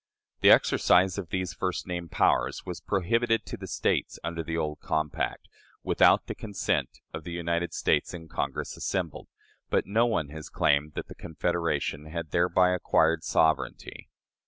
The 0.39 0.49
exercise 0.49 1.19
of 1.19 1.29
these 1.29 1.53
first 1.53 1.85
named 1.85 2.09
powers 2.09 2.65
was 2.65 2.81
prohibited 2.81 3.45
to 3.45 3.55
the 3.55 3.67
States 3.67 4.17
under 4.23 4.41
the 4.41 4.57
old 4.57 4.79
compact, 4.79 5.47
"without 5.83 6.25
the 6.25 6.33
consent 6.33 7.01
of 7.13 7.23
the 7.23 7.33
United 7.33 7.71
States 7.71 8.11
in 8.11 8.27
Congress 8.27 8.75
assembled," 8.75 9.27
but 9.69 9.85
no 9.85 10.07
one 10.07 10.29
has 10.29 10.49
claimed 10.49 10.95
that 10.95 11.07
the 11.07 11.13
Confederation 11.13 12.05
had 12.07 12.31
thereby 12.31 12.71
acquired 12.71 13.23
sovereignty. 13.23 14.09